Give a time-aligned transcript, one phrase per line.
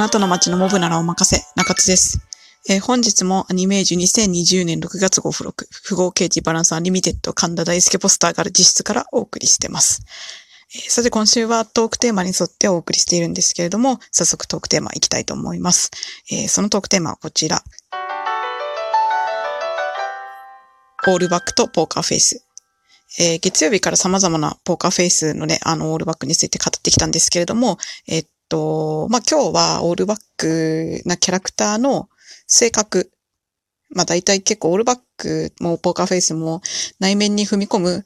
[0.00, 2.20] あなたの街のモブならお任せ、中津です。
[2.70, 10.02] えー本日もアニメージュ2020年6月号付録、富豪刑事バランスアンリミテッド神戸大助ポスターがある自室からお送りしてます。
[10.74, 15.90] えーさて今週はトークテーマに沿ってお送りしているんですけれども、早速トークテーマいきたいと思います。
[16.32, 17.62] えーそのトークテーマはこちら。
[21.08, 22.42] オールバックとポーカーフェイス。
[23.18, 27.76] えー月曜日から様々なポーカーフェイスのね、あの、オールバックについて語ってきたんですけれども、
[28.06, 32.10] えっと、まあ、今日はオールバックなキャラクターの
[32.46, 33.10] 性格。
[33.88, 36.60] まあ、大体結構オールバックもポーカーフェイスも
[37.00, 38.04] 内面に踏み込む、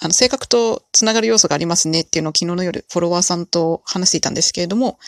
[0.00, 4.98] あの、性格とつながる要素がありますねっていうのを昨日の夜フォロワーさんと話していたんですけれども、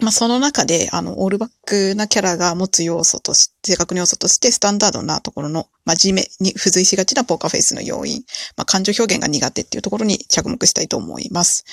[0.00, 8.24] まあ、その中で、あの、オールバックなキャラが持つ要素として、性格の要素として、スタンダードなところの、真面目に付随しがちなポーカーフェイスの要因、
[8.56, 11.64] まあ、感情表現が苦手っていうところに着目したいと思います。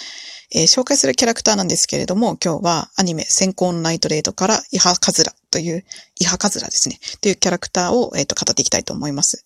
[0.54, 5.84] えー紹介するキャラクターなんですけれども、今日はアニメ、先行のナイトレードから、イハカズラという、
[6.20, 9.46] イハカズラですね、というキャラクターを、えっ、と、語っていきたいと思います。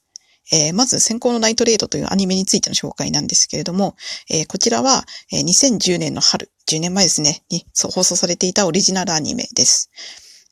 [0.51, 3.95] えーまず、先行のナイトレードというアニメについての紹介なんですけれども、
[4.29, 9.89] えーこちらは、えー2010年の春、10年前ですね、に放送されていたオリジナルアニメです。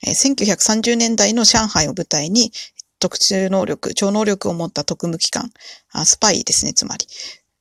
[0.05, 2.51] えー1930年代の上海を舞台に、
[2.99, 5.51] 特殊能力、超能力を持った特務機関、
[5.91, 7.05] あスパイですね、つまり、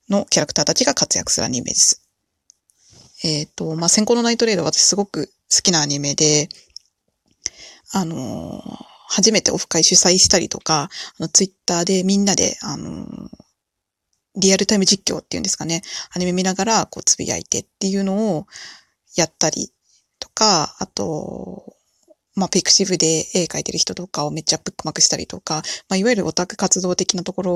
[0.08, 2.03] のキャラクターたちが活躍するアニメです。
[3.25, 6.48] えっ、と、まあ、先行のナイトレードは私すごく好きなアニメで、
[7.92, 13.07] あのー初めてオフ会主催したりとか、あのツイッターでみんなで、あの
[14.37, 15.83] リアルタイム実況っていうんですかね、
[16.15, 18.47] アニメ見ながらこうつぶやいてっていうのを
[19.15, 19.71] やったり
[20.19, 21.77] とか、あと、
[22.35, 27.53] まあ、ピクシブで絵描いてる人とかをめっちゃブックマークしたりとか、まあ、いわゆるオタク活動的なところ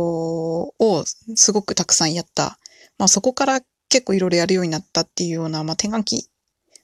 [0.78, 2.58] をすごくたくさんやった。
[2.98, 6.28] まあ、そこから結構いろいろやるようになったっていうような、まあ、転換期、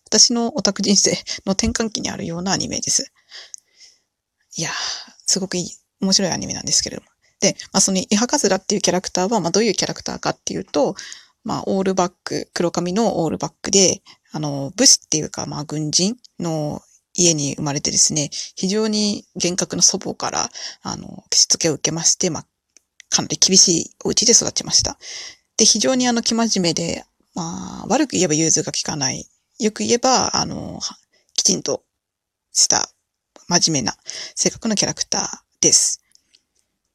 [0.06, 1.10] 私のオタク人生
[1.44, 3.12] の転換期にあるようなアニメです。
[4.56, 4.72] いやー、
[5.26, 7.08] すごくいい、面白いアニメなんですけれども。
[7.40, 10.94] で、まあ、そのイハカズラっていうキャラクターは、まあ、どういうキャラクターかっていうと、
[11.44, 16.80] まあ、オールバック、黒髪のオールバックで、あの、武士っていうか、まあ、軍人の
[17.14, 20.50] 家に生まれてですね、非常に厳格な祖母から、
[20.82, 22.46] あの、しつけを受けまして、まあ、
[23.10, 24.98] かなり厳しいお家で育ちました。
[25.56, 29.28] で、非常にあの、生真面目で、まあ、悪く言えば融通が利かない。
[29.58, 30.80] よく言えば、あの、
[31.34, 31.84] きちんと
[32.52, 32.90] した、
[33.48, 33.96] 真面目な
[34.34, 36.02] 性格のキャラクターです。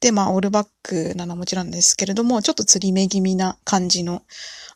[0.00, 4.22] で、まあ、オールバックなのはもちろんですけれども、ちょっと釣り目気味な感じの、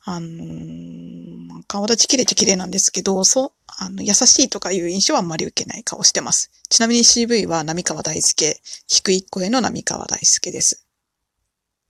[0.05, 6.51] あのー顔立ち綺麗っちゃ綺麗なんですけど、そう、あの、優しいとかいう印象はあんまり受けない顔してます。
[6.69, 10.85] ちなみに CV は浪川大輔、低い声の浪川大輔です。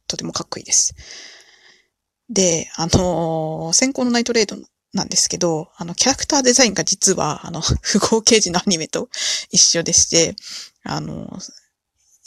[0.06, 0.94] とてもかっこいいです。
[2.28, 4.56] で、あのー先行のナイトレード
[4.92, 9.08] なんですけど、あの、キャラクターデザインが実は、あの、 不合刑事のアニメと
[9.50, 10.36] 一緒でして、
[10.84, 11.38] あの、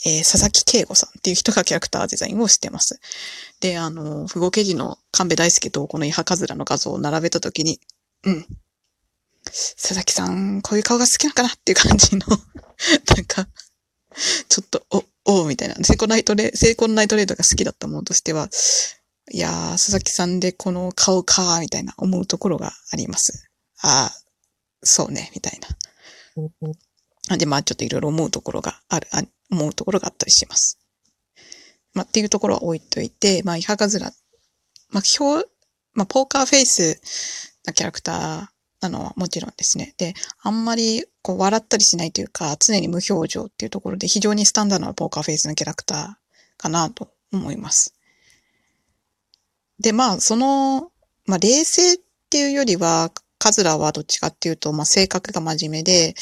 [0.04, 3.00] えー佐々木慶吾さんっていう人がキャラクターデザインをしてます。
[3.60, 7.80] で、あの、不合刑事の神戸大輔とこのイハカズラの画像を並べたときに、
[8.24, 8.46] うん。
[9.44, 12.26] 佐々木さん、こういう顔が好きなのかなっていう感じの、
[13.16, 13.48] なんか、
[14.48, 14.86] ちょっと、
[15.24, 15.74] お、おみたいな。
[15.76, 18.48] 成功ナイトレ、成功ナイトレードが好きだったものとしては、
[19.32, 23.48] いやー、佐々木さんでこの顔かー、みたいな思うところがあります。
[23.82, 24.26] あー、
[24.82, 25.60] そうね、みたい
[27.28, 27.36] な。
[27.36, 30.78] で、まあちょっといろいろ思うところがある、あ思うところがあったりします。
[31.92, 34.12] まあっていうところは置いといて、まあ、イハカズラ、
[34.90, 35.48] まあ、表、
[35.94, 37.00] まあ、ポーカーフェイス
[37.64, 38.46] なキャラクター
[38.82, 39.94] なのはもちろんですね。
[39.98, 47.95] で、あんまりこう笑ったりしないというか、常に無表情っていうところで非常にスタンダードなポーカーフェイスのキャラクターかなと思います。
[49.78, 50.90] で、まあ、その、
[51.26, 51.98] まあ、冷静っ
[52.30, 56.14] ていうよりは、カズラはどっちかっていうと、まあ、性格が真面目で、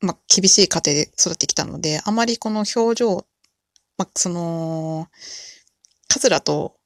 [0.00, 3.26] まあ、厳しい家庭で育ってきたので、あまりこの表情、
[3.98, 5.08] まあ、その、
[6.08, 6.76] カズラと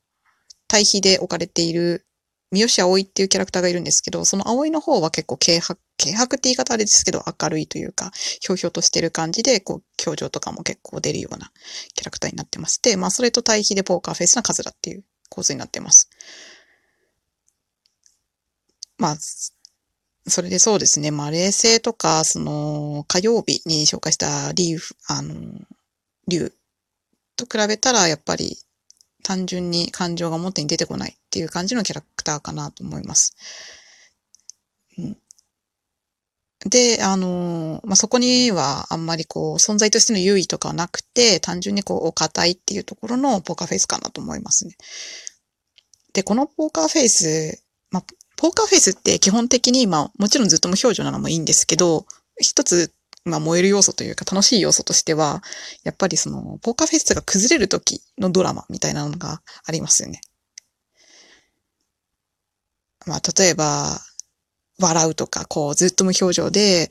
[0.67, 2.07] 対比で置かれている
[2.53, 11.51] 三好葵っていうキャラクターがいるんですけど、その葵の方は結構軽薄、軽薄って言い方あれですけど、明るいというか、ひょうひょうとしてる感じで、こう、表情とかも結構出るような
[11.95, 16.11] キャラクターになってまして、まあ、それと対比でポーカーフェイスなカズラっていう構図になってます。
[18.99, 19.17] まあ、
[20.27, 21.11] それでそうですね。
[21.11, 25.35] まあ、冷静とか、その、火曜日に紹介したリーフ、あの、
[26.29, 26.53] 竜
[27.37, 28.57] と比べたら、やっぱり、
[29.23, 33.35] 単純に感情が表に出てこないっていう感じのキャラクターかなと思います。
[34.99, 35.17] うん、
[36.69, 44.77] で、あの、まあ、そこにはあんまりこう、存在としての優位とかはなくて、単純にこう、お堅いっていうところのポーカーフェイスかなと思いますね。
[46.13, 48.05] で、このポーカーフェイス、まあ、
[48.37, 52.07] ポーカーフェイスって基本的に、まあ、もちろんずっと無表情なのもいいんですけど、
[52.39, 52.93] 一つ、
[53.25, 55.43] まあ、燃える要素というか楽しい要素としては、
[55.85, 60.21] やっぱりその、ポーカーフェイスが崩れる時のドラマみたいなのがありますよね。
[63.07, 64.01] まあ、例えば、
[64.79, 66.89] 笑うとか、こう、ずっと無表情で、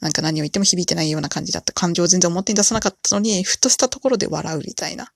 [0.00, 1.72] なんか何を言っても響いてないような感じだった。
[1.72, 5.12] 感情を全然表に出さなかったのに、ふっとしたところで笑うみたいな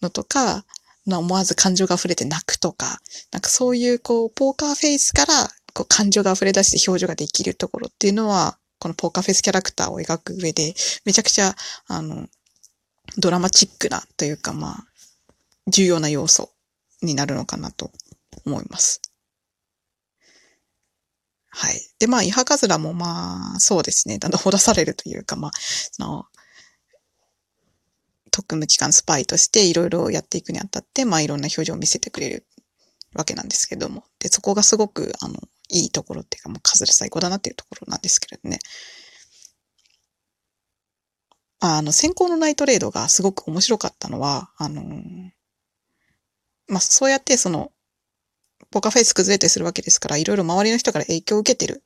[0.00, 0.64] のとか、
[1.06, 3.00] 思わず感情が溢れて泣くとか、
[3.32, 10.74] なんかそういうこう、ポーカーフェイスからこう感情が溢れ出して表情ができるところっていうのは、このポーカーフェイスキャラクターを描く上で、
[11.04, 11.54] めちゃくちゃ、
[11.86, 12.26] あの、
[13.16, 14.84] ドラマチックなというか、まあ、
[15.68, 16.50] 重要な要素
[17.00, 17.92] になるのかなと
[18.44, 19.00] 思います。
[21.48, 21.80] はい。
[22.00, 24.18] で、まあ、イハカズラもまあ、そうですね。
[24.18, 26.24] だんだんほだされるというか、まあ、その、
[28.32, 32.46] 特務機関スパイとしていろいろやっていくにあたって、まあいろんな表情を見せてくれる
[33.14, 34.02] わけなんですけども。
[34.18, 35.38] で、そこがすごく、あの、
[35.72, 38.58] いいところっていうか、もうカズラ最高だなっていうところなんですけれどね。
[41.60, 44.82] あの、先行のナイトレードがすごく面白かったのは、あの
[46.68, 47.72] まあ、そうやってその、
[48.70, 51.82] ポカフェイス崩れたりするわけですから、いろいろ周りの人から影響を受けてる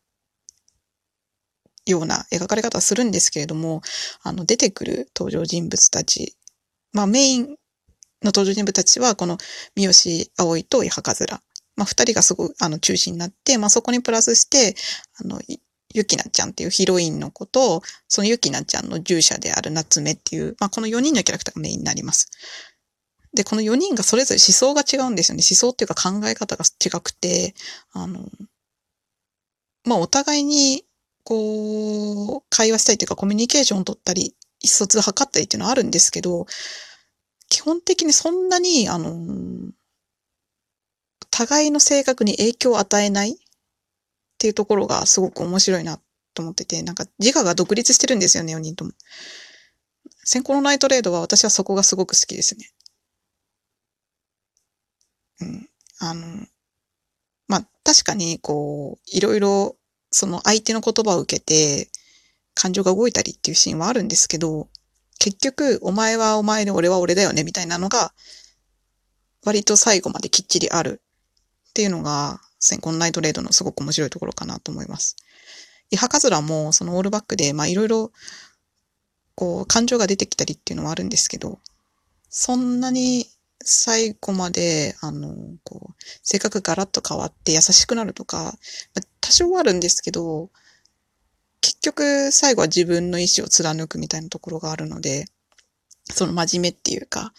[1.85, 3.83] ような描かれ方するんですけれども、
[4.23, 6.37] あの、出てくる登場人物たち、
[6.93, 7.57] まあメインの
[8.27, 9.39] 登場人物たちは、この
[9.75, 11.43] 三好葵と矢葉ズラ。
[11.77, 14.75] まあ二人がすごい、あの、中心になって、まあそこにプラスして、
[15.21, 15.41] あの、
[15.95, 22.31] ゆきなちゃんっていうヒロインの子と、そのゆきなちゃんの従者である夏目っていう、まあこの4人のキャラクターがメインになります。
[23.35, 25.43] で、この4人がそれぞれ思想が違うんですよね。
[25.49, 27.55] 思想っていうか考え方が違くて、
[27.93, 28.29] あの、
[29.85, 30.85] まあお互いに
[31.27, 36.47] こう、会話したりというかコミュニケーションを取ったり、意思疎通を図ったりっていうのはあるんですけど、
[37.49, 39.73] 基本的にそんなに、あの、
[41.37, 43.35] 互いの性格に影響を与えないっ
[44.39, 46.01] ていうところがすごく面白いな
[46.33, 48.93] と思ってて、なんか自我が独立してるんですよね、4人とも。
[50.25, 52.71] 先行のナイトレードは私はそこがすごく好きですね。
[55.43, 55.69] うん。
[55.99, 56.47] あの、
[57.49, 59.77] まあ、確かに、こう、いろいろ
[60.11, 61.91] その相手の言葉を受けて、
[62.55, 64.71] 感情が動いたりっていうシーンはあるんですけど、
[65.19, 68.15] 結局、お前はお前で俺は俺だよね、みたいなのが、
[69.45, 71.03] 割と最後まできっちりある
[71.77, 75.15] っていうのが、先行のナイトレードのすごく面白いところかなと思います。
[75.91, 78.13] イハカズラも、そのオールバックで、まあいろいろ、
[79.35, 81.59] こう、感情が出てきたりっていうのはあるんですけど、
[82.31, 83.27] そんなに
[83.63, 88.55] 最後まで、あの、こう、性格ガラッと変わって優しくなるとか、まあ、
[89.21, 90.49] 多少はあるんですけど、
[91.61, 95.27] 結局最後は自分の意志を貫くみたいなところがあるので、
[96.05, 97.35] その真面目っていうか、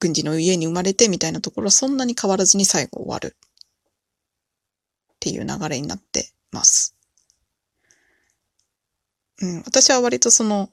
[0.00, 6.94] 軍事の家に生まれてみたいなところはそんなに変わらずに最後終わるっていう流れになってます。
[9.40, 10.70] うん、私は割とその、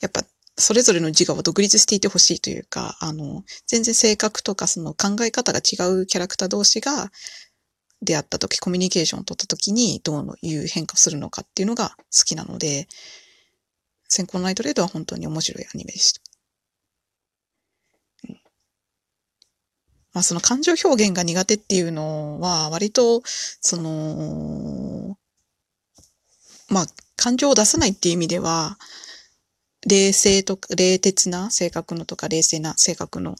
[0.00, 0.22] やっぱ
[0.56, 7.12] それぞれの自我を独立していてほしいというか、あの、全然性格とかその考え方が違うキャラクター同士が
[8.02, 12.88] 出会った時、コミュニケーションを取った時にどういう変化をするのかっていうのが好きなので、
[14.08, 16.20] 先行ナイトレードは本当に面白いアニメでした。
[18.28, 18.40] うん、
[20.12, 25.16] まあその感情表現が苦手っていうのは割と、その、
[26.68, 26.86] まあ
[27.16, 28.78] 感情を出さないっていう意味では、
[29.86, 33.36] 冷静とか、冷徹な性格のとか、冷静な性格の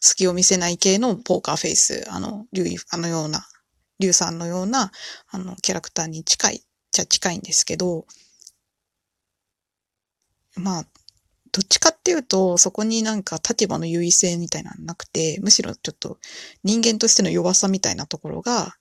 [0.00, 3.46] 隙を見せない系のポーカーフェイス、あの、リュウあのような、
[3.98, 4.90] リュウさんのような、
[5.30, 8.06] あの、キャラクターに近い、じゃ近いんですけど、
[10.56, 10.86] まあ、
[11.52, 16.18] どっちかっていうと、そこになんか立場の優位性みたいなのなくて、むしろちょっと
[16.64, 18.76] 人間としての弱さみたいなところが、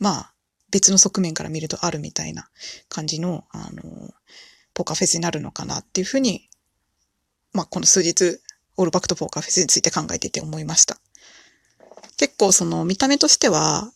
[0.00, 0.34] まあ、
[0.70, 2.50] 別の側面から見るとあるみたいな
[2.88, 4.10] 感じの、あの、
[4.74, 6.50] ポーカーフェスになるのかなっていうふうに、
[7.52, 8.40] まあ、この数日、
[8.76, 10.98] オールバックとポーカーフェスについて考えていて思いました。
[12.18, 13.92] 結構その見た目としては、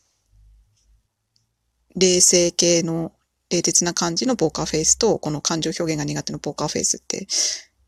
[1.96, 3.12] 冷静系の
[3.50, 7.26] 冷徹な感じのポーカーフェイスと、この感情表現が苦手のポーカーフェイスって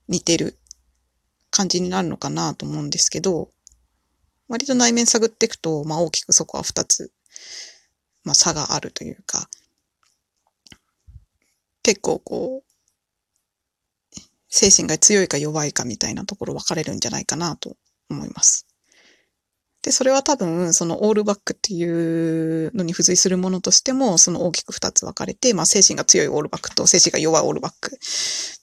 [0.09, 0.59] 似てる
[1.51, 3.49] 感じになるのかなと思うんですけど、
[4.49, 7.13] 割と内面探っていくと、まあ大きくそこは二つ、
[8.25, 9.49] まあ差があるというか、
[11.83, 17.77] 結構こう、精神が強いか弱いかみたいなところ分かれるんじゃないかなと
[18.11, 18.67] 思います。
[19.83, 27.99] で、それは多分、そのオールバックっていうのに付随するものとしても、その大きく二つ分かれて、まあ精神が強いオールバックと精神が弱いオールバック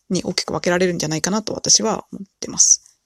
[0.09, 2.97] に大きく分けられるんじゃないかなと私は思ってます。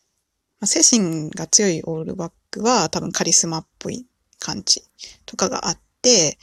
[0.60, 4.06] まあ、精神が強いオールバックは多分カリスマっぽい
[4.40, 4.84] 感じ
[5.26, 6.38] とかがあって、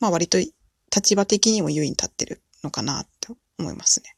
[0.00, 3.28] まあ割と立場的にも優位に立ってるのかなって
[3.58, 4.17] 思いますね。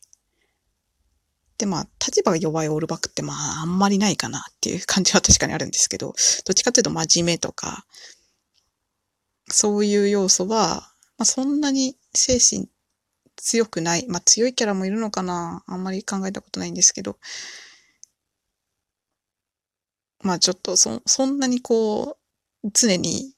[1.60, 6.14] で、まあ、立場が弱いオールバックってまあ、あんまりないかなっていう感じは確かにあるんですけど、
[6.46, 7.86] どっちかっていうと真面目とか、
[9.50, 12.70] そういう要素は、まあそんなに精神
[13.36, 14.06] 強くない。
[14.08, 17.18] まあ強いキャラもいるのかなあんまり考えたことないんですけど。
[20.22, 22.16] まあちょっとそ、そんなにこ
[22.64, 23.34] う、常に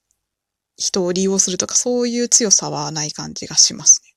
[0.76, 4.14] 人を利用するとかそういう強さはない感じがしますね。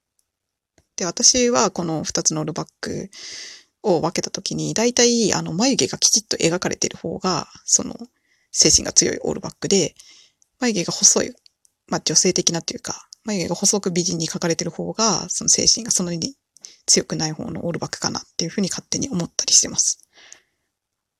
[0.95, 3.09] で、私はこの二つのオールバック
[3.85, 7.95] を分けたときに、大体あの眉毛がきちっと描かれている方が、その
[8.51, 9.95] 精神が強いオールバックで、
[10.59, 11.33] 眉毛が細い、
[11.87, 16.35] まあ女性的なっていうか、眉毛が細く美人に描かれてる方が、その精神がそんなに
[16.87, 19.99] 強くない方のオールバックかなっていうふうに勝手に思ったりしてます。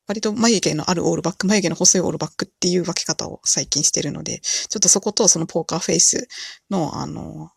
[0.08, 6.28] 割と眉毛のあるオールバック、眉毛の細いオールバックっていう分け方を最近してるので、ちょっとそことそのポーカーフェイス
[6.70, 7.52] のあの、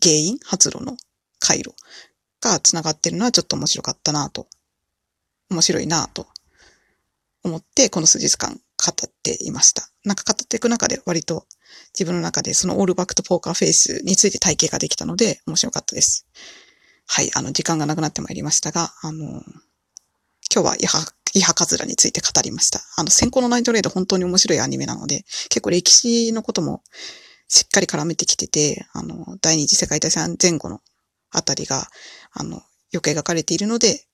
[0.00, 0.96] 原因、発露の
[1.40, 1.74] 回路
[2.40, 4.46] が繋がってるのはちょっと面白かったなと。
[5.50, 6.28] 面白いなと
[7.42, 9.90] 思って、この数日間語っていました。
[10.04, 11.46] なんか語っていく中で割と
[11.92, 16.26] 自分の中でそのオールバックとポーカーフェイスについて体系ができたので面白かったです。
[17.06, 19.42] はい、あの、時間がなくなってまいりましたが、あの、
[20.52, 21.04] 今日はイハ、
[21.34, 22.80] イハカズラについて語りました。
[22.96, 26.84] あの、先行のナイトレイド本当に面白いアニメなので、結構歴史のことも
[27.48, 30.80] しっかり絡めてきてて、あの、第二次世界大戦前後の
[31.30, 31.88] あたりが、
[32.32, 34.04] あの、よく描かれているので、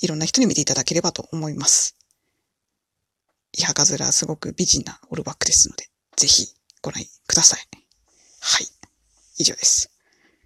[0.00, 1.96] いろんな人に見ていただければと思います。
[3.52, 7.60] イハカズラすごく美人なオルバックですので、ぜひご覧ください。
[8.40, 8.66] はい。
[9.38, 9.91] 以上です。